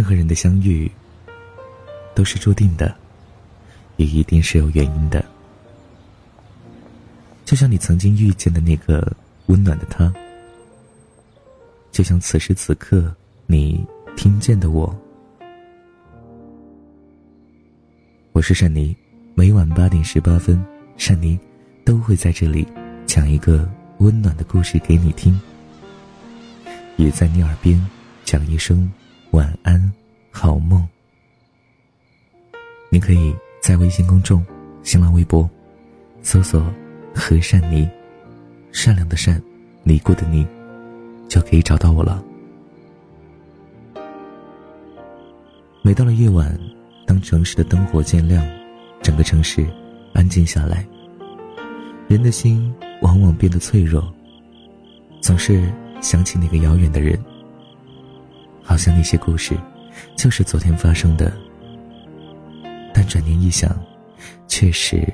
[0.00, 0.90] 任何人的相遇
[2.14, 2.96] 都是注定的，
[3.98, 5.22] 也一定是有原因的。
[7.44, 9.14] 就像你曾经遇见的那个
[9.48, 10.10] 温暖的他，
[11.92, 13.14] 就像此时此刻
[13.46, 14.98] 你听见的我。
[18.32, 18.96] 我是善妮，
[19.34, 20.64] 每晚八点十八分，
[20.96, 21.38] 善妮
[21.84, 22.66] 都会在这里
[23.04, 25.38] 讲一个温暖的故事给你听，
[26.96, 27.78] 也在你耳边
[28.24, 28.90] 讲一声
[29.32, 29.92] 晚安，
[30.30, 30.86] 好梦。
[32.90, 34.44] 你可以在微信公众、
[34.82, 35.48] 新浪微博
[36.22, 36.62] 搜索。
[37.12, 37.86] 和善妮，
[38.70, 39.42] 善良的善，
[39.82, 40.46] 尼姑的尼，
[41.28, 42.22] 就可以找到我了。
[45.82, 46.56] 每到了夜晚，
[47.08, 48.46] 当城市的灯火渐亮，
[49.02, 49.66] 整个城市
[50.14, 50.86] 安静下来，
[52.06, 54.08] 人的心往往变得脆弱，
[55.20, 55.68] 总是
[56.00, 57.18] 想起那个遥远的人，
[58.62, 59.58] 好像那些故事
[60.16, 61.32] 就是昨天发生的，
[62.94, 63.74] 但转念一想，
[64.48, 65.06] 确实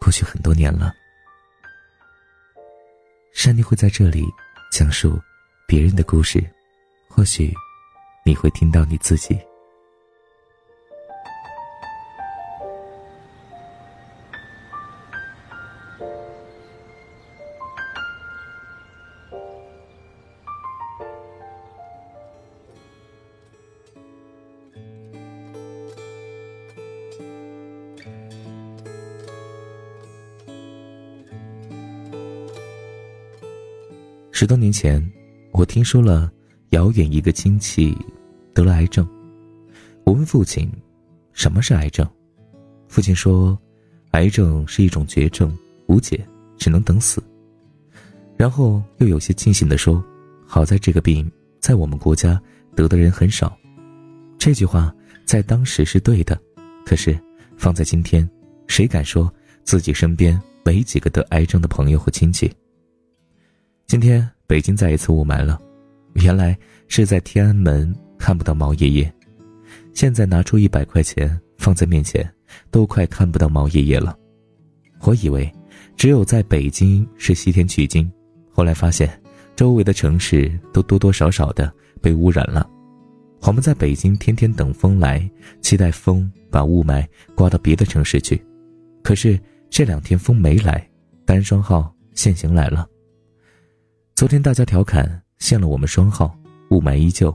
[0.00, 0.92] 过去很多年了。
[3.32, 4.24] 珊妮会在这里
[4.72, 5.20] 讲述
[5.66, 6.44] 别人的故事，
[7.08, 7.54] 或许
[8.24, 9.38] 你会听到你自己。
[34.40, 35.06] 十多年前，
[35.52, 36.32] 我听说了
[36.70, 37.94] 遥远一个亲戚
[38.54, 39.06] 得了癌症。
[40.04, 40.66] 我问父亲
[41.34, 42.08] ：“什么是癌症？”
[42.88, 43.58] 父亲说
[44.12, 45.54] ：“癌症是一种绝症，
[45.88, 47.22] 无解，只能等死。”
[48.34, 50.02] 然后又有些庆幸地说
[50.48, 51.30] ：“好在这个病
[51.60, 52.40] 在我们国家
[52.74, 53.54] 得的人很少。”
[54.40, 54.90] 这句话
[55.26, 56.40] 在当时是对的，
[56.86, 57.14] 可是
[57.58, 58.26] 放在今天，
[58.68, 59.30] 谁敢说
[59.64, 62.50] 自己身边没几个得癌症的朋友和亲戚？
[63.90, 65.60] 今天北京再一次雾霾了，
[66.12, 66.56] 原来
[66.86, 69.12] 是在天安门看不到毛爷爷，
[69.94, 72.24] 现在拿出一百块钱放在面前，
[72.70, 74.16] 都快看不到毛爷爷了。
[75.00, 75.52] 我以为
[75.96, 78.08] 只有在北京是西天取经，
[78.52, 79.10] 后来发现
[79.56, 81.68] 周围的城市都多多少少的
[82.00, 82.70] 被污染了。
[83.40, 85.28] 我们在北京天天等风来，
[85.62, 88.40] 期待风把雾霾刮到别的城市去，
[89.02, 89.36] 可是
[89.68, 90.88] 这两天风没来，
[91.24, 92.88] 单双号限行来了。
[94.20, 96.38] 昨天大家调侃限了我们双号，
[96.68, 97.34] 雾霾依旧，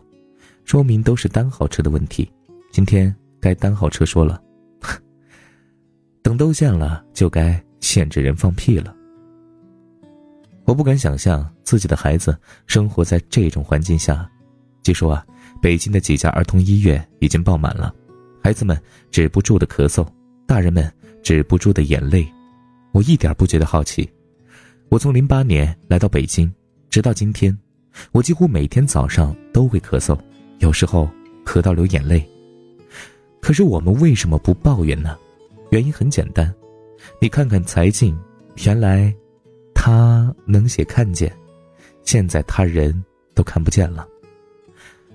[0.66, 2.32] 说明都是单号车的问题。
[2.72, 4.40] 今天该单号车说了，
[6.22, 8.96] 等都限了，就该限制人放屁了。
[10.66, 12.38] 我不敢想象自己的孩子
[12.68, 14.30] 生活在这种环境下。
[14.84, 15.26] 据说啊，
[15.60, 17.92] 北京的几家儿童医院已经爆满了，
[18.44, 18.80] 孩子们
[19.10, 20.08] 止不住的咳嗽，
[20.46, 22.32] 大人们止不住的眼泪。
[22.92, 24.08] 我一点不觉得好奇。
[24.90, 26.54] 我从零八年来到北京。
[26.96, 27.54] 直到今天，
[28.14, 30.18] 我几乎每天早上都会咳嗽，
[30.60, 31.10] 有时候
[31.44, 32.26] 咳到流眼泪。
[33.42, 35.18] 可是我们为什么不抱怨呢？
[35.72, 36.56] 原因很简单，
[37.20, 38.18] 你看看柴静，
[38.64, 39.14] 原来
[39.74, 41.30] 他能写看见，
[42.06, 44.08] 现在他人都看不见了。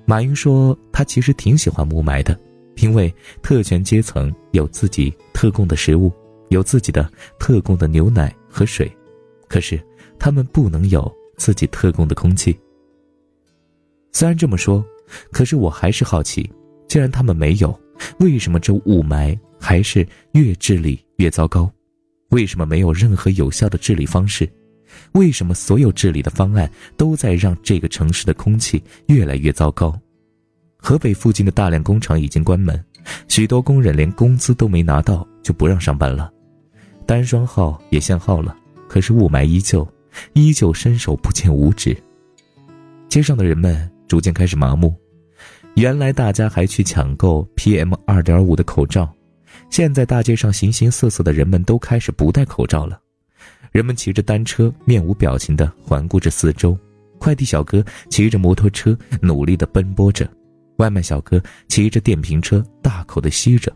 [0.05, 2.39] 马云说他其实挺喜欢雾霾的，
[2.83, 3.11] 因为
[3.41, 6.13] 特权阶层有自己特供的食物，
[6.51, 8.95] 有自己的特供的牛奶和水，
[9.49, 9.83] 可是
[10.19, 11.11] 他们不能有。
[11.41, 12.55] 自己特供的空气。
[14.13, 14.85] 虽然这么说，
[15.33, 16.49] 可是我还是好奇，
[16.87, 17.81] 既然他们没有，
[18.19, 21.73] 为什么这雾霾还是越治理越糟糕？
[22.29, 24.47] 为什么没有任何有效的治理方式？
[25.13, 29.99] 为什么所有治理的方案都在让这个城市的空气越来越糟糕？
[30.77, 32.85] 河北附近的大量工厂已经关门，
[33.29, 36.31] 许多工人连工资都没拿到就不让上班了，
[37.07, 38.55] 单双号也限号了，
[38.89, 39.89] 可是雾霾依旧。
[40.33, 41.97] 依旧伸手不见五指。
[43.09, 44.95] 街上的人们逐渐开始麻木，
[45.75, 49.13] 原来大家还去抢购 PM 二点五的口罩，
[49.69, 53.01] 现在大街上形形色色的人们都开始不戴口罩了。
[53.73, 56.77] 人们骑着单车，面无表情地环顾着四周；
[57.19, 60.27] 快递小哥骑着摩托车，努力地奔波着；
[60.77, 63.73] 外卖小哥骑着电瓶车，大口地吸着。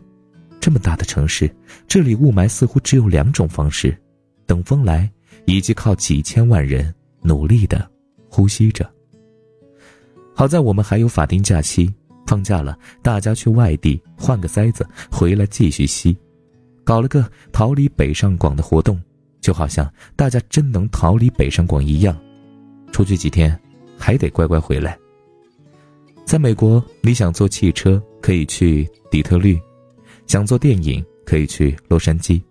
[0.59, 1.53] 这么大的城市，
[1.87, 3.97] 这里雾霾似乎只有两种方式：
[4.45, 5.09] 等风来。
[5.43, 7.85] 以及靠几千万人努力的
[8.29, 8.89] 呼吸着。
[10.33, 11.93] 好在我们还有法定假期，
[12.25, 16.17] 放假了，大家去外地换个塞子，回来继续吸，
[16.83, 19.01] 搞了个逃离北上广的活动，
[19.41, 22.17] 就好像大家真能逃离北上广一样。
[22.91, 23.57] 出去几天，
[23.97, 24.97] 还得乖乖回来。
[26.25, 29.59] 在美国，你想坐汽车可以去底特律，
[30.27, 32.41] 想做电影可以去洛杉矶。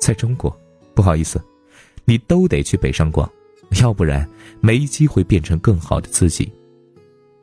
[0.00, 0.54] 在中国，
[0.94, 1.42] 不好意思，
[2.04, 3.30] 你都得去北上广，
[3.80, 4.28] 要不然
[4.60, 6.50] 没机会变成更好的自己。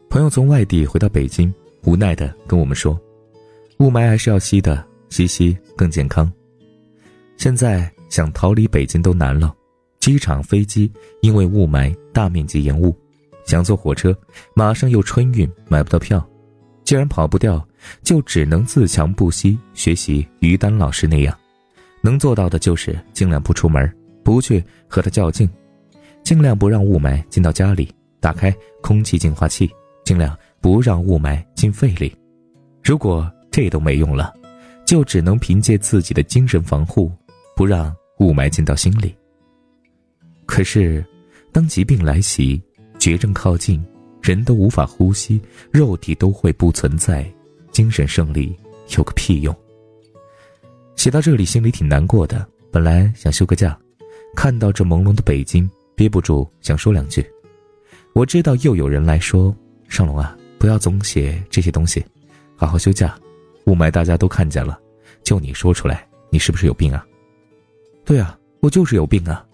[0.09, 1.53] 朋友从外地回到北京，
[1.83, 2.99] 无奈的跟我们说
[3.79, 6.31] ：“雾霾还是要吸的，吸吸更健康。”
[7.37, 9.55] 现在想逃离北京都难了，
[9.99, 10.91] 机场、飞机
[11.21, 12.95] 因为雾霾大面积延误，
[13.45, 14.17] 想坐火车，
[14.53, 16.27] 马上又春运买不到票。
[16.83, 17.65] 既然跑不掉，
[18.01, 21.37] 就只能自强不息，学习于丹老师那样。
[22.01, 23.95] 能做到的就是尽量不出门，
[24.29, 25.49] 不去和他较劲，
[26.21, 29.67] 尽量不让雾霾进到家里，打开空气净化器，
[30.05, 32.15] 尽量不让雾霾进肺里。
[32.83, 34.31] 如果这都没用了，
[34.85, 37.11] 就只能凭借自己的精神防护，
[37.55, 39.15] 不让雾霾进到心里。
[40.45, 41.03] 可是，
[41.51, 42.61] 当疾病来袭，
[42.99, 43.83] 绝症靠近，
[44.21, 45.41] 人都无法呼吸，
[45.71, 47.27] 肉体都会不存在，
[47.71, 48.55] 精神胜利
[48.95, 49.55] 有个屁用！
[50.95, 52.47] 写到这里，心里挺难过的。
[52.71, 53.75] 本来想休个假，
[54.35, 57.25] 看到这朦胧的北京，憋不住想说两句。
[58.13, 59.55] 我知道又有人来说
[59.87, 62.03] ：“尚龙啊，不要总写这些东西，
[62.55, 63.17] 好好休假。
[63.65, 64.79] 雾霾大家都看见了，
[65.23, 67.05] 就你说出来，你是不是有病啊？”
[68.05, 69.45] 对啊，我就是有病啊！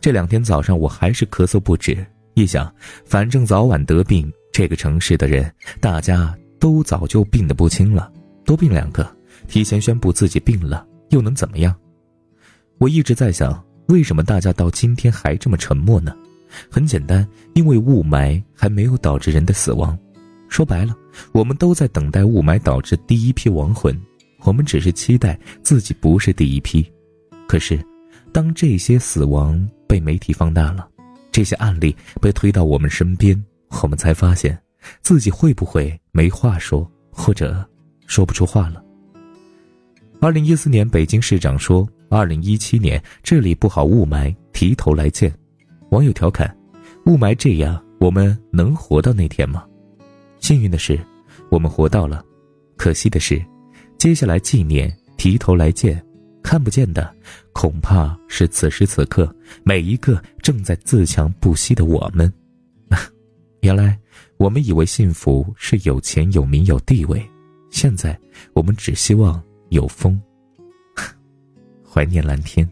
[0.00, 2.04] 这两天早上我还是咳嗽不止。
[2.34, 2.72] 一想，
[3.04, 8.10] 反正早晚得病，这个城市的人大家都早就病得不轻了，
[8.44, 9.08] 多病两个，
[9.46, 10.86] 提前宣布自己病了。
[11.10, 11.74] 又能怎么样？
[12.78, 16.14] 我一直在想，为什么大家到今天还这么沉默呢？
[16.68, 19.96] 很简单，因为雾霾还没有导致人的死亡。
[20.48, 20.96] 说白了，
[21.32, 23.96] 我们都在等待雾霾导致第一批亡魂，
[24.40, 26.84] 我们只是期待自己不是第一批。
[27.46, 27.80] 可是，
[28.32, 30.88] 当这些死亡被媒体放大了，
[31.30, 33.40] 这些案例被推到我们身边，
[33.82, 34.58] 我们才发现，
[35.02, 37.64] 自己会不会没话说，或者
[38.06, 38.82] 说不出话了。
[40.20, 45.32] 二零一四年，北京市长说：“二零一七年这里不好雾霾，提头来见。”
[45.90, 46.54] 网友调侃
[47.06, 49.64] ：“雾霾这样，我们能活到那天吗？”
[50.40, 50.98] 幸运的是，
[51.50, 52.20] 我们活到了；
[52.76, 53.40] 可惜的是，
[53.96, 56.04] 接下来纪念提头来见，
[56.42, 57.14] 看不见的，
[57.52, 59.32] 恐怕是此时此刻
[59.62, 62.32] 每一个正在自强不息的我们。
[63.62, 63.96] 原来，
[64.36, 67.24] 我们以为幸福是有钱、有名、有地位，
[67.70, 68.18] 现在
[68.52, 69.40] 我们只希望。
[69.70, 70.20] 有风，
[72.00, 72.66] 怀念蓝天。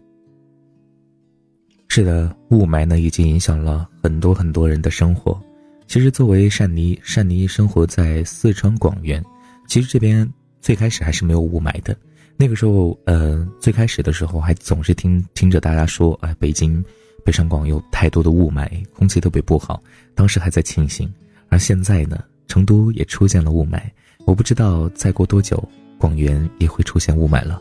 [1.88, 5.38] 是的，雾霾呢已经影响了很多很多人的生活。
[5.86, 9.22] 其实，作为善妮，善妮生活在四川广元，
[9.66, 10.26] 其实这边
[10.62, 11.94] 最开始还是没有雾霾的。
[12.38, 16.82] 那个时候，呃，最开始的时候还总是听听着大家说，哎，北京
[17.22, 19.82] 北上广有太多的雾霾，空气特别不好。
[20.14, 21.06] 当时还在庆幸，
[21.50, 23.78] 而现在呢，成都也出现了雾霾。
[24.24, 25.62] 我不知道再过多久。
[25.98, 27.60] 广元也会出现雾霾了，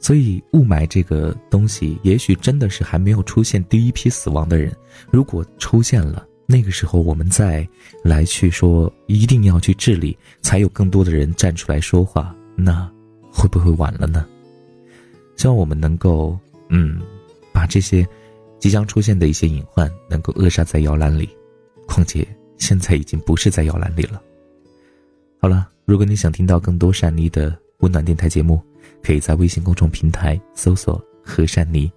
[0.00, 4.74] 所以雾霾这个东西，也许真的是还没有出现第一批死亡的人。
[5.10, 7.68] 如果出现了，那个时候我们再
[8.04, 12.90] 来去说一定要去治理，才有更多的人站出来说话，那
[13.30, 14.26] 会不会晚了呢？
[15.36, 17.00] 希望我们能够，嗯，
[17.52, 18.06] 把这些
[18.58, 21.28] 即将出现的一些隐患能够扼杀在摇篮里。
[21.86, 22.26] 况且
[22.56, 24.22] 现在已经不是在摇篮里了。
[25.40, 25.68] 好了。
[25.88, 28.60] 如果你想听到更多善妮的温暖电台节目，
[29.02, 31.90] 可以在微信公众平台搜索“和善妮”，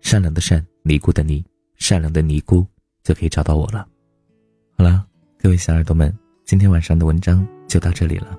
[0.00, 1.44] 善良的善，尼姑的尼，
[1.76, 2.66] 善良的尼姑
[3.02, 3.86] 就可以找到我了。
[4.76, 5.04] 好了，
[5.38, 6.12] 各位小耳朵们，
[6.44, 8.38] 今天晚上的文章就到这里了。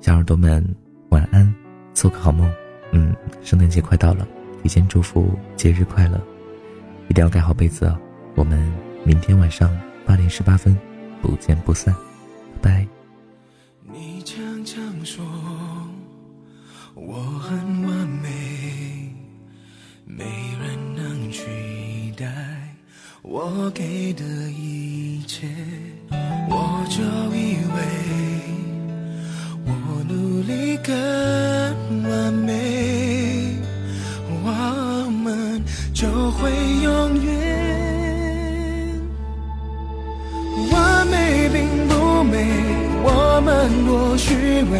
[0.00, 0.64] 小耳朵们
[1.10, 1.52] 晚安，
[1.92, 2.50] 做个好梦。
[2.92, 4.26] 嗯，圣诞节快到了，
[4.62, 6.20] 提前祝福节日快乐，
[7.08, 7.98] 一定要盖好被子哦。
[8.36, 8.72] 我们
[9.04, 10.76] 明天晚上八点十八分
[11.20, 11.94] 不见不散，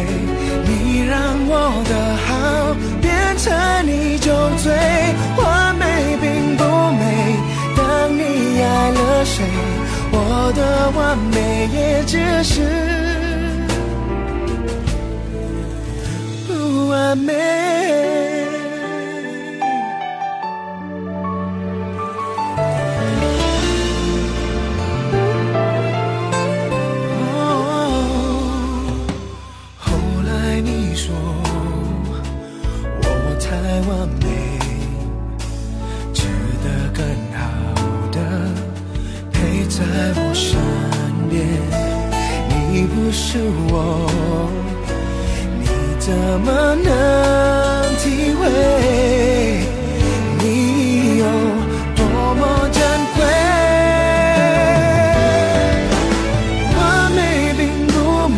[0.03, 1.15] 你让
[1.47, 1.93] 我的
[2.25, 3.53] 好变成
[3.85, 4.73] 你酒醉，
[5.37, 6.63] 完美并不
[6.97, 7.03] 美。
[7.77, 9.43] 当你爱了谁，
[10.11, 12.53] 我的完美也只是
[16.47, 17.84] 不完美。
[33.47, 33.51] 太
[33.87, 33.91] 完
[34.23, 34.25] 美
[36.11, 36.19] 值
[36.63, 36.99] 得更
[37.31, 37.39] 好
[38.11, 38.17] 的
[39.31, 39.77] 陪在
[40.15, 40.19] 我。
[40.33, 40.57] 身
[41.29, 41.33] 边
[42.49, 43.37] 你不是
[43.69, 43.73] 我
[45.59, 45.63] 你
[45.99, 46.11] 怎
[46.41, 46.47] 么
[46.83, 46.89] 能
[47.97, 48.41] 体会？
[50.39, 50.43] 你
[51.19, 51.23] 有
[51.95, 51.99] 多
[52.35, 52.81] 么珍
[53.15, 53.17] 贵？
[56.75, 56.79] 完
[57.11, 57.17] 美
[57.55, 57.93] 并不
[58.27, 58.37] 美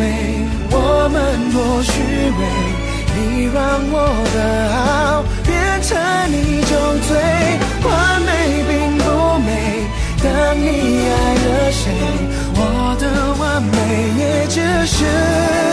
[0.70, 0.74] 我
[1.10, 1.16] 们
[1.50, 1.90] 多虚
[2.38, 2.40] 伪
[3.16, 3.16] 你
[3.52, 3.56] 让
[3.90, 3.94] 我
[4.34, 4.36] 的
[14.48, 15.67] 界限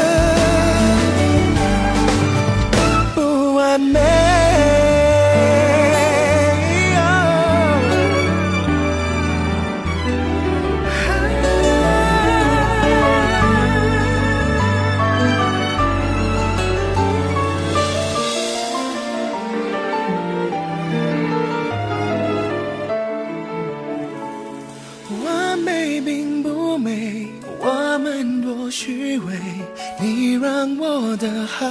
[30.00, 31.66] 你让我的好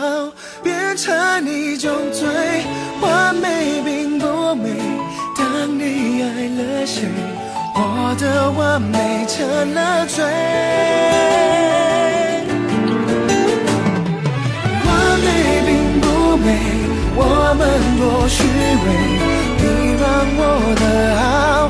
[0.62, 2.28] 变成你就醉，
[3.00, 4.70] 完美并不美。
[5.36, 7.08] 当你爱了谁，
[7.74, 10.24] 我的完美成了罪。
[14.86, 15.26] 完美
[15.66, 16.46] 并不美，
[17.16, 17.62] 我们
[17.98, 18.44] 多虚
[18.84, 18.84] 伪。
[19.56, 19.64] 你
[20.00, 20.04] 让
[20.36, 20.42] 我
[20.80, 20.84] 的
[21.16, 21.63] 好